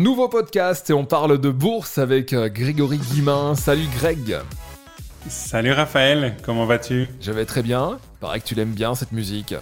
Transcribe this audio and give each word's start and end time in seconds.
nouveau 0.00 0.28
podcast 0.28 0.88
et 0.88 0.94
on 0.94 1.04
parle 1.04 1.38
de 1.38 1.50
bourse 1.50 1.98
avec 1.98 2.32
euh, 2.32 2.48
Grégory 2.48 2.96
Guimin. 2.96 3.54
Salut 3.54 3.86
Greg. 3.98 4.38
Salut 5.28 5.72
Raphaël, 5.72 6.36
comment 6.42 6.64
vas-tu? 6.64 7.06
Je 7.20 7.30
vais 7.30 7.44
très 7.44 7.62
bien. 7.62 7.98
Paraît 8.18 8.40
que 8.40 8.46
tu 8.46 8.54
l'aimes 8.54 8.72
bien 8.72 8.94
cette 8.94 9.12
musique. 9.12 9.54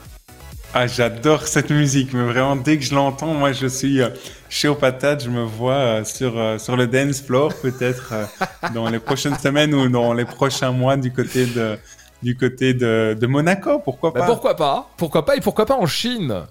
Ah, 0.75 0.87
j'adore 0.87 1.49
cette 1.49 1.71
musique, 1.71 2.13
mais 2.15 2.23
vraiment 2.23 2.55
dès 2.55 2.79
que 2.79 2.85
je 2.85 2.95
l'entends, 2.95 3.35
moi 3.35 3.51
je 3.51 3.67
suis 3.67 4.01
euh, 4.01 4.11
chez 4.49 4.73
Patate, 4.73 5.25
je 5.25 5.31
me 5.31 5.43
vois 5.43 5.73
euh, 5.73 6.05
sur 6.05 6.61
sur 6.61 6.77
le 6.77 6.87
dance 6.87 7.21
floor 7.21 7.53
peut-être 7.61 8.15
dans 8.75 8.89
les 8.89 9.01
prochaines 9.01 9.39
semaines 9.39 9.75
ou 9.75 9.89
dans 9.89 10.13
les 10.13 10.25
prochains 10.25 10.71
mois 10.71 10.97
du 10.97 11.13
côté 11.13 11.47
de 11.47 11.77
du 12.23 12.37
côté 12.37 12.75
de, 12.75 13.17
de 13.19 13.27
Monaco, 13.27 13.81
pourquoi 13.81 14.13
bah, 14.13 14.21
pas? 14.21 14.27
Pourquoi 14.27 14.55
pas? 14.55 14.89
Pourquoi 14.97 15.25
pas 15.25 15.37
et 15.37 15.41
pourquoi 15.41 15.67
pas 15.67 15.77
en 15.77 15.87
Chine? 15.87 16.47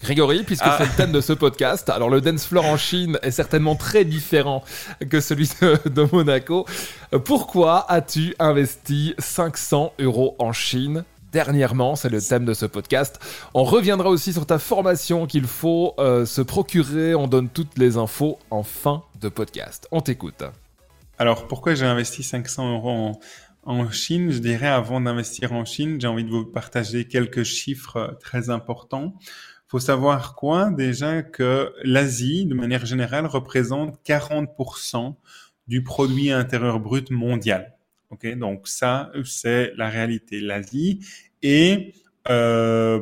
Grégory, 0.00 0.44
puisque 0.44 0.64
ah. 0.64 0.76
c'est 0.78 0.86
le 0.86 0.96
thème 0.96 1.12
de 1.12 1.20
ce 1.20 1.32
podcast. 1.32 1.88
Alors 1.88 2.08
le 2.08 2.20
dance 2.20 2.46
floor 2.46 2.64
en 2.64 2.76
Chine 2.76 3.18
est 3.22 3.32
certainement 3.32 3.74
très 3.74 4.04
différent 4.04 4.62
que 5.10 5.20
celui 5.20 5.48
de, 5.60 6.08
Monaco. 6.12 6.66
Pourquoi 7.24 7.90
as-tu 7.90 8.34
investi 8.38 9.14
500 9.18 9.94
euros 9.98 10.36
en 10.38 10.52
Chine 10.52 11.04
dernièrement, 11.32 11.94
c'est 11.94 12.08
le 12.08 12.22
thème 12.22 12.46
de 12.46 12.54
ce 12.54 12.64
podcast. 12.64 13.20
On 13.52 13.64
reviendra 13.64 14.08
aussi 14.08 14.32
sur 14.32 14.46
ta 14.46 14.58
formation 14.58 15.26
qu'il 15.26 15.44
faut 15.44 15.94
euh, 15.98 16.24
se 16.24 16.40
procurer. 16.40 17.14
On 17.14 17.26
donne 17.26 17.50
toutes 17.50 17.76
les 17.76 17.98
infos 17.98 18.38
en 18.50 18.62
fin 18.62 19.02
de 19.20 19.28
podcast. 19.28 19.86
On 19.90 20.00
t'écoute. 20.00 20.42
Alors 21.18 21.46
pourquoi 21.46 21.74
j'ai 21.74 21.84
investi 21.84 22.22
500 22.22 22.72
euros 22.72 22.90
en, 22.90 23.20
en 23.64 23.90
Chine? 23.90 24.30
Je 24.30 24.38
dirais 24.38 24.68
avant 24.68 25.00
d'investir 25.00 25.52
en 25.52 25.64
Chine, 25.64 26.00
j'ai 26.00 26.06
envie 26.06 26.24
de 26.24 26.30
vous 26.30 26.46
partager 26.46 27.06
quelques 27.06 27.42
chiffres 27.42 28.16
très 28.22 28.48
importants 28.48 29.14
faut 29.68 29.78
savoir 29.78 30.34
quoi? 30.34 30.70
Déjà 30.70 31.22
que 31.22 31.72
l'Asie, 31.84 32.46
de 32.46 32.54
manière 32.54 32.86
générale, 32.86 33.26
représente 33.26 34.00
40% 34.04 35.14
du 35.68 35.84
produit 35.84 36.30
intérieur 36.32 36.80
brut 36.80 37.10
mondial. 37.10 37.74
Ok, 38.10 38.26
donc 38.38 38.66
ça 38.66 39.12
c'est 39.24 39.72
la 39.76 39.90
réalité. 39.90 40.40
L'Asie 40.40 41.00
et 41.42 41.92
euh, 42.30 43.00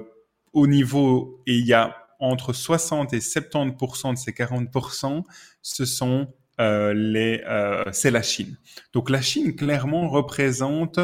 au 0.53 0.67
niveau 0.67 1.41
il 1.47 1.65
y 1.65 1.73
a 1.73 1.97
entre 2.19 2.53
60 2.53 3.13
et 3.13 3.19
70% 3.19 4.15
de 4.15 4.19
ces 4.19 4.33
40%, 4.33 5.23
ce 5.63 5.85
sont 5.85 6.29
euh, 6.61 6.95
les, 6.95 7.43
euh, 7.47 7.85
c'est 7.93 8.11
la 8.11 8.23
Chine. 8.23 8.57
Donc 8.93 9.11
la 9.11 9.21
Chine 9.21 9.55
clairement 9.55 10.09
représente 10.09 10.99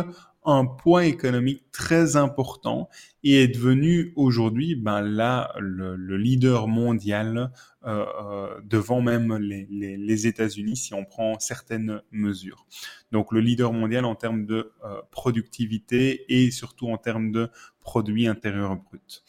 un 0.45 0.67
poids 0.67 1.05
économique 1.05 1.65
très 1.73 2.17
important 2.17 2.89
et 3.23 3.43
est 3.43 3.48
devenu 3.48 4.12
aujourd'hui 4.17 4.75
ben 4.75 5.01
là 5.01 5.53
le, 5.61 5.95
le 5.95 6.17
leader 6.17 6.67
mondial 6.67 7.53
euh, 7.84 8.05
euh, 8.23 8.61
devant 8.65 9.01
même 9.01 9.37
les, 9.37 9.67
les, 9.71 9.97
les 9.97 10.27
États-Unis 10.27 10.77
si 10.77 10.95
on 10.95 11.05
prend 11.05 11.39
certaines 11.39 12.01
mesures. 12.11 12.67
Donc 13.12 13.33
le 13.33 13.41
leader 13.41 13.73
mondial 13.73 14.05
en 14.05 14.15
termes 14.15 14.47
de 14.47 14.73
euh, 14.84 15.01
productivité 15.11 16.25
et 16.29 16.51
surtout 16.51 16.89
en 16.89 16.97
termes 16.97 17.33
de 17.33 17.51
produits 17.81 18.27
intérieurs 18.27 18.77
bruts. 18.77 19.23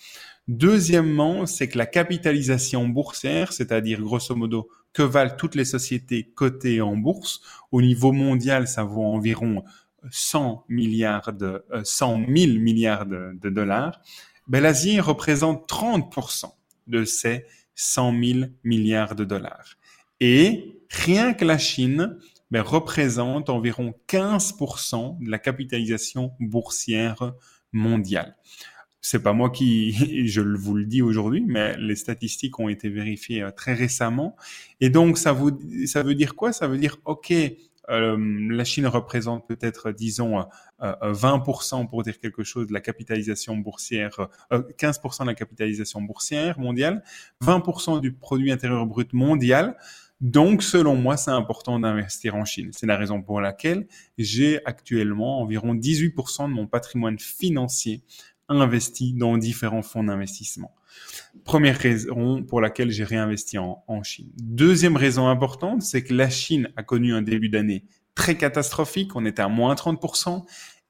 Deuxièmement, 0.48 1.46
c'est 1.46 1.70
que 1.70 1.78
la 1.78 1.86
capitalisation 1.86 2.88
boursière, 2.88 3.54
c'est-à-dire 3.54 4.02
grosso 4.02 4.36
modo 4.36 4.70
que 4.92 5.02
valent 5.02 5.36
toutes 5.38 5.56
les 5.56 5.66
sociétés 5.66 6.32
cotées 6.36 6.82
en 6.82 6.96
bourse, 6.96 7.42
au 7.72 7.82
niveau 7.82 8.12
mondial, 8.12 8.68
ça 8.68 8.84
vaut 8.84 9.04
environ 9.04 9.64
100 10.12 10.66
milliards 10.70 11.34
de, 11.34 11.64
100 11.84 12.22
euh, 12.22 12.26
000 12.36 12.60
milliards 12.60 13.06
de, 13.06 13.50
dollars, 13.50 14.02
ben, 14.48 14.62
l'Asie 14.62 15.00
représente 15.00 15.70
30% 15.70 16.46
de 16.88 17.06
ces 17.06 17.46
100 17.76 18.24
000 18.24 18.40
milliards 18.64 19.16
de 19.16 19.24
dollars. 19.24 19.78
Et 20.20 20.82
rien 20.90 21.34
que 21.34 21.46
la 21.46 21.58
Chine 21.58 22.18
ben, 22.52 22.62
représente 22.62 23.50
environ 23.50 23.94
15% 24.08 25.24
de 25.24 25.30
la 25.30 25.40
capitalisation 25.40 26.34
boursière 26.40 27.34
mondiale. 27.72 28.36
C'est 29.02 29.22
pas 29.22 29.34
moi 29.34 29.50
qui, 29.50 29.92
je 30.28 30.42
vous 30.42 30.76
le 30.76 30.86
dis 30.86 31.02
aujourd'hui, 31.02 31.44
mais 31.46 31.76
les 31.78 31.96
statistiques 31.96 32.60
ont 32.60 32.70
été 32.70 32.90
vérifiées 32.90 33.44
euh, 33.44 33.52
très 33.52 33.74
récemment. 33.74 34.36
Et 34.80 34.90
donc, 34.90 35.18
ça, 35.18 35.34
vous, 35.34 35.52
ça 35.86 36.04
veut 36.04 36.16
dire 36.16 36.36
quoi? 36.36 36.54
Ça 36.54 36.68
veut 36.68 36.78
dire, 36.78 36.98
OK, 37.06 37.34
euh, 37.90 38.18
la 38.50 38.64
Chine 38.64 38.88
représente 38.88 39.48
peut-être, 39.48 39.92
disons, 39.92 40.46
20% 40.80 41.82
euh, 41.82 41.86
pour 41.86 42.04
dire 42.04 42.20
quelque 42.20 42.44
chose 42.44 42.68
de 42.68 42.74
la 42.74 42.82
capitalisation 42.82 43.58
boursière, 43.58 44.30
15% 44.52 45.22
euh, 45.22 45.24
de 45.24 45.30
la 45.30 45.36
capitalisation 45.36 46.02
boursière 46.02 46.60
mondiale, 46.60 47.04
20% 47.42 48.00
du 48.00 48.14
produit 48.14 48.52
intérieur 48.52 48.86
brut 48.86 49.14
mondial. 49.14 49.78
Donc, 50.22 50.64
selon 50.64 50.96
moi, 50.96 51.18
c'est 51.18 51.32
important 51.32 51.80
d'investir 51.80 52.36
en 52.36 52.46
Chine. 52.46 52.70
C'est 52.72 52.86
la 52.86 52.96
raison 52.96 53.22
pour 53.22 53.42
laquelle 53.42 53.88
j'ai 54.18 54.66
actuellement 54.66 55.42
environ 55.42 55.76
18% 55.76 56.48
de 56.48 56.54
mon 56.54 56.66
patrimoine 56.66 57.20
financier 57.20 58.04
investi 58.62 59.14
dans 59.14 59.38
différents 59.38 59.82
fonds 59.82 60.04
d'investissement. 60.04 60.74
Première 61.44 61.78
raison 61.78 62.44
pour 62.44 62.62
laquelle 62.62 62.92
j'ai 62.92 63.04
réinvesti 63.04 63.58
en, 63.58 64.04
Chine. 64.04 64.30
Deuxième 64.38 64.96
raison 64.96 65.28
importante, 65.28 65.82
c'est 65.82 66.04
que 66.04 66.14
la 66.14 66.30
Chine 66.30 66.70
a 66.76 66.84
connu 66.84 67.14
un 67.14 67.22
début 67.22 67.50
d'année 67.50 67.86
très 68.16 68.38
catastrophique. 68.38 69.16
On 69.16 69.26
était 69.26 69.42
à 69.42 69.48
moins 69.48 69.74
30%. 69.74 70.44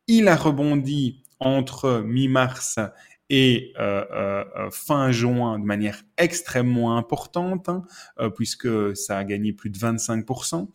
Il 0.07 0.28
a 0.28 0.35
rebondi 0.35 1.23
entre 1.40 2.03
mi-mars 2.06 2.79
et 3.29 3.73
euh, 3.79 4.06
euh, 4.12 4.44
euh, 4.57 4.69
fin 4.69 5.12
juin 5.12 5.57
de 5.57 5.66
manière 5.66 6.03
extrêmement 6.18 6.97
importante, 6.97 7.69
hein, 7.69 7.84
puisque 8.35 8.96
ça 8.96 9.18
a 9.18 9.23
gagné 9.23 9.53
plus 9.53 9.69
de 9.69 9.78
25%. 9.78 10.68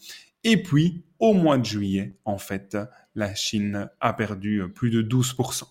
Et 0.45 0.63
puis, 0.63 1.05
au 1.19 1.35
mois 1.35 1.59
de 1.59 1.65
juillet, 1.65 2.17
en 2.25 2.39
fait, 2.39 2.77
la 3.15 3.35
Chine 3.35 3.91
a 4.01 4.13
perdu 4.13 4.63
plus 4.75 4.91
de 4.91 5.03
12%. 5.03 5.65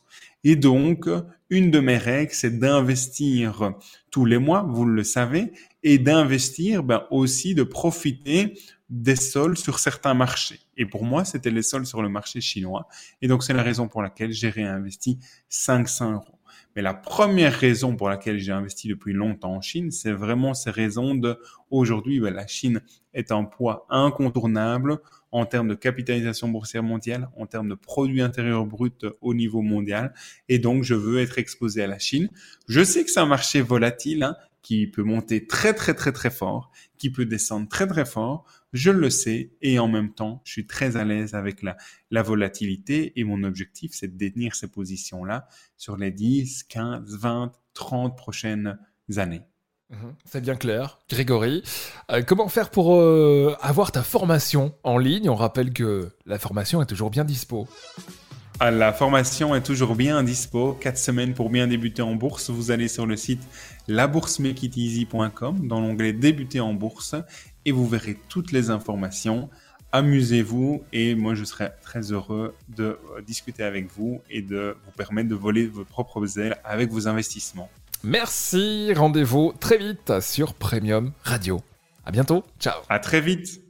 Et 0.43 0.55
donc, 0.55 1.07
une 1.49 1.71
de 1.71 1.79
mes 1.79 1.97
règles, 1.97 2.31
c'est 2.33 2.59
d'investir 2.59 3.73
tous 4.11 4.25
les 4.25 4.37
mois, 4.37 4.63
vous 4.63 4.85
le 4.85 5.03
savez, 5.03 5.51
et 5.83 5.97
d'investir 5.97 6.83
ben, 6.83 7.05
aussi 7.09 7.55
de 7.55 7.63
profiter 7.63 8.53
des 8.89 9.15
sols 9.15 9.57
sur 9.57 9.79
certains 9.79 10.13
marchés. 10.13 10.59
Et 10.77 10.85
pour 10.85 11.03
moi, 11.03 11.25
c'était 11.25 11.49
les 11.49 11.61
sols 11.61 11.85
sur 11.85 12.01
le 12.01 12.09
marché 12.09 12.41
chinois. 12.41 12.87
Et 13.21 13.27
donc, 13.27 13.43
c'est 13.43 13.53
la 13.53 13.63
raison 13.63 13.87
pour 13.87 14.01
laquelle 14.01 14.31
j'ai 14.31 14.49
réinvesti 14.49 15.19
500 15.49 16.13
euros. 16.13 16.39
Mais 16.75 16.81
la 16.81 16.93
première 16.93 17.53
raison 17.53 17.95
pour 17.95 18.07
laquelle 18.07 18.37
j'ai 18.37 18.51
investi 18.51 18.87
depuis 18.87 19.13
longtemps 19.13 19.55
en 19.55 19.61
Chine, 19.61 19.89
c'est 19.91 20.11
vraiment 20.11 20.53
ces 20.53 20.69
raisons 20.69 21.15
de 21.15 21.39
aujourd'hui, 21.71 22.19
ben, 22.19 22.33
la 22.33 22.47
Chine 22.47 22.81
est 23.17 23.31
un 23.31 23.43
poids 23.43 23.85
incontournable 23.89 24.99
en 25.31 25.45
termes 25.45 25.67
de 25.67 25.75
capitalisation 25.75 26.47
boursière 26.47 26.83
mondiale, 26.83 27.29
en 27.35 27.47
termes 27.47 27.67
de 27.67 27.75
produits 27.75 28.21
intérieurs 28.21 28.65
bruts 28.65 28.91
au 29.21 29.33
niveau 29.33 29.61
mondial. 29.61 30.13
Et 30.47 30.59
donc, 30.59 30.83
je 30.83 30.93
veux 30.93 31.19
être 31.19 31.39
exposé 31.39 31.83
à 31.83 31.87
la 31.87 31.99
Chine. 31.99 32.29
Je 32.67 32.83
sais 32.83 33.03
que 33.03 33.11
c'est 33.11 33.19
un 33.19 33.25
marché 33.25 33.61
volatile 33.61 34.23
hein, 34.23 34.37
qui 34.61 34.87
peut 34.87 35.03
monter 35.03 35.47
très, 35.47 35.73
très, 35.73 35.95
très, 35.95 36.11
très 36.11 36.29
fort, 36.29 36.71
qui 36.97 37.09
peut 37.09 37.25
descendre 37.25 37.67
très, 37.67 37.87
très 37.87 38.05
fort. 38.05 38.45
Je 38.71 38.91
le 38.91 39.09
sais. 39.09 39.51
Et 39.61 39.79
en 39.79 39.87
même 39.87 40.13
temps, 40.13 40.41
je 40.45 40.51
suis 40.51 40.67
très 40.67 40.95
à 40.95 41.03
l'aise 41.03 41.33
avec 41.33 41.63
la, 41.63 41.75
la 42.11 42.21
volatilité. 42.21 43.19
Et 43.19 43.23
mon 43.23 43.43
objectif, 43.43 43.91
c'est 43.93 44.09
de 44.09 44.17
détenir 44.17 44.55
ces 44.55 44.67
positions-là 44.67 45.47
sur 45.75 45.97
les 45.97 46.11
10, 46.11 46.63
15, 46.63 47.17
20, 47.17 47.51
30 47.73 48.15
prochaines 48.15 48.77
années. 49.15 49.43
Mhm. 49.89 50.15
C'est 50.25 50.41
bien 50.41 50.55
clair. 50.55 50.99
Grégory, 51.09 51.63
euh, 52.11 52.21
comment 52.21 52.49
faire 52.49 52.69
pour 52.69 52.95
euh, 52.95 53.55
avoir 53.61 53.91
ta 53.91 54.03
formation 54.03 54.73
en 54.83 54.97
ligne? 54.97 55.29
On 55.29 55.35
rappelle 55.35 55.71
que 55.71 56.09
la 56.25 56.39
formation 56.39 56.81
est 56.81 56.85
toujours 56.85 57.09
bien 57.09 57.23
dispo. 57.23 57.67
Ah, 58.59 58.71
la 58.71 58.91
formation 58.91 59.53
est 59.55 59.61
toujours 59.61 59.95
bien 59.95 60.23
dispo. 60.23 60.73
4 60.73 60.97
semaines 60.97 61.33
pour 61.33 61.49
bien 61.49 61.67
débuter 61.67 62.01
en 62.01 62.15
bourse. 62.15 62.49
Vous 62.49 62.71
allez 62.71 62.87
sur 62.87 63.05
le 63.05 63.15
site 63.15 63.41
laboursemakeiteasy.com 63.87 65.67
dans 65.67 65.79
l'onglet 65.79 66.11
Débuter 66.11 66.59
en 66.59 66.73
bourse 66.73 67.15
et 67.65 67.71
vous 67.71 67.87
verrez 67.87 68.17
toutes 68.29 68.51
les 68.51 68.71
informations. 68.71 69.49
Amusez-vous 69.91 70.83
et 70.91 71.15
moi 71.15 71.33
je 71.33 71.45
serai 71.45 71.69
très 71.81 72.11
heureux 72.11 72.55
de 72.67 72.83
euh, 73.15 73.21
discuter 73.21 73.63
avec 73.63 73.89
vous 73.91 74.21
et 74.29 74.41
de 74.41 74.75
vous 74.85 74.91
permettre 74.91 75.29
de 75.29 75.35
voler 75.35 75.67
vos 75.67 75.85
propres 75.85 76.39
ailes 76.39 76.57
avec 76.65 76.91
vos 76.91 77.07
investissements. 77.07 77.69
Merci, 78.03 78.93
rendez-vous 78.93 79.53
très 79.59 79.77
vite 79.77 80.19
sur 80.21 80.53
Premium 80.53 81.11
Radio. 81.23 81.61
À 82.05 82.11
bientôt, 82.11 82.43
ciao. 82.59 82.79
À 82.89 82.99
très 82.99 83.21
vite. 83.21 83.66